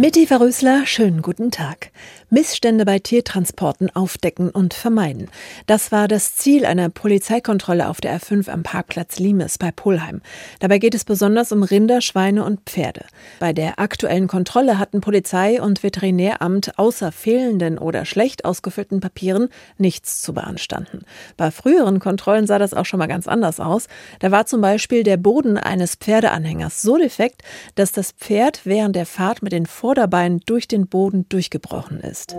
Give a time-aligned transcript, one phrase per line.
[0.00, 1.90] Mitti Verrösler, schönen guten Tag.
[2.30, 5.28] Missstände bei Tiertransporten aufdecken und vermeiden.
[5.66, 10.22] Das war das Ziel einer Polizeikontrolle auf der R5 am Parkplatz Limes bei Polheim.
[10.58, 13.04] Dabei geht es besonders um Rinder, Schweine und Pferde.
[13.40, 20.22] Bei der aktuellen Kontrolle hatten Polizei und Veterinäramt außer fehlenden oder schlecht ausgefüllten Papieren nichts
[20.22, 21.04] zu beanstanden.
[21.36, 23.86] Bei früheren Kontrollen sah das auch schon mal ganz anders aus.
[24.20, 27.42] Da war zum Beispiel der Boden eines Pferdeanhängers so defekt,
[27.74, 32.36] dass das Pferd während der Fahrt mit den Vorderbeinen durch den Boden durchgebrochen ist.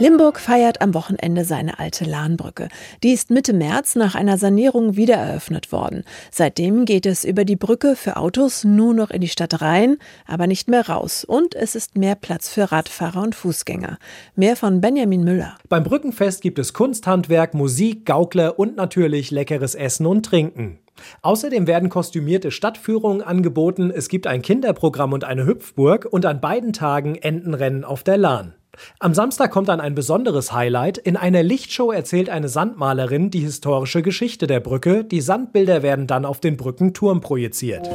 [0.00, 2.66] Limburg feiert am Wochenende seine alte Lahnbrücke.
[3.04, 6.02] Die ist Mitte März nach einer Sanierung wieder eröffnet worden.
[6.32, 10.48] Seitdem geht es über die Brücke für Autos nur noch in die Stadt rein, aber
[10.48, 11.22] nicht mehr raus.
[11.22, 13.98] Und es ist mehr Platz für Radfahrer und Fußgänger.
[14.34, 15.56] Mehr von Benjamin Müller.
[15.68, 20.81] Beim Brückenfest gibt es Kunsthandwerk, Musik, Gaukler und natürlich leckeres Essen und Trinken.
[21.22, 26.72] Außerdem werden kostümierte Stadtführungen angeboten, es gibt ein Kinderprogramm und eine Hüpfburg und an beiden
[26.72, 28.54] Tagen Entenrennen auf der Lahn.
[28.98, 30.96] Am Samstag kommt dann ein besonderes Highlight.
[30.96, 35.04] In einer Lichtshow erzählt eine Sandmalerin die historische Geschichte der Brücke.
[35.04, 37.88] Die Sandbilder werden dann auf den Brückenturm projiziert.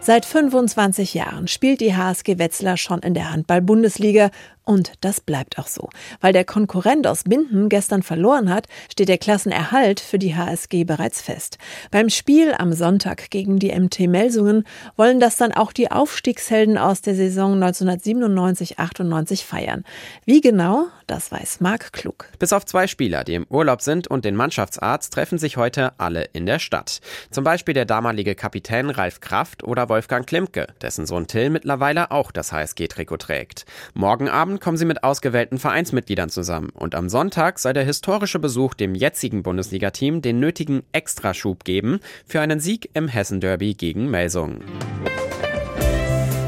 [0.00, 4.30] Seit 25 Jahren spielt die HSG Wetzlar schon in der Handball-Bundesliga
[4.66, 5.88] und das bleibt auch so.
[6.20, 11.22] Weil der Konkurrent aus Binden gestern verloren hat, steht der Klassenerhalt für die HSG bereits
[11.22, 11.56] fest.
[11.92, 14.64] Beim Spiel am Sonntag gegen die MT Melsungen
[14.96, 19.84] wollen das dann auch die Aufstiegshelden aus der Saison 1997-98 feiern.
[20.24, 22.26] Wie genau, das weiß Marc Klug.
[22.40, 26.24] Bis auf zwei Spieler, die im Urlaub sind und den Mannschaftsarzt, treffen sich heute alle
[26.32, 27.00] in der Stadt.
[27.30, 32.32] Zum Beispiel der damalige Kapitän Ralf Kraft oder Wolfgang Klimke, dessen Sohn Till mittlerweile auch
[32.32, 33.64] das HSG-Trikot trägt.
[33.94, 38.74] Morgen Abend Kommen sie mit ausgewählten Vereinsmitgliedern zusammen und am Sonntag soll der historische Besuch
[38.74, 44.62] dem jetzigen Bundesliga-Team den nötigen Extraschub geben für einen Sieg im Hessen-Derby gegen Melsungen.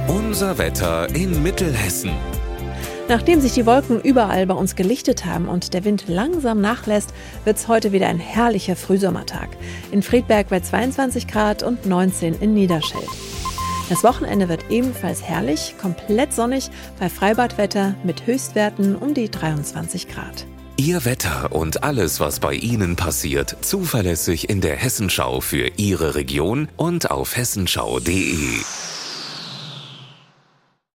[0.08, 2.12] Unser Wetter in Mittelhessen.
[3.08, 7.14] Nachdem sich die Wolken überall bei uns gelichtet haben und der Wind langsam nachlässt,
[7.44, 9.48] wird es heute wieder ein herrlicher Frühsommertag.
[9.90, 13.08] In Friedberg bei 22 Grad und 19 in Niederscheld.
[13.88, 20.46] Das Wochenende wird ebenfalls herrlich, komplett sonnig bei Freibadwetter mit Höchstwerten um die 23 Grad.
[20.76, 26.68] Ihr Wetter und alles, was bei Ihnen passiert, zuverlässig in der Hessenschau für Ihre Region
[26.76, 28.60] und auf hessenschau.de.